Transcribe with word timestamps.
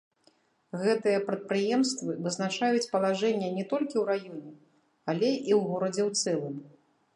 Гэтыя 0.83 1.19
прадпрыемствы 1.27 2.15
вызначаюць 2.27 2.89
палажэнне 2.95 3.49
не 3.59 3.67
толькі 3.75 3.95
ў 4.03 4.03
раёне, 4.11 4.51
але 5.09 5.29
і 5.49 5.51
ў 5.59 5.61
горадзе 5.71 6.03
ў 6.09 6.37
цэлым. 6.37 6.61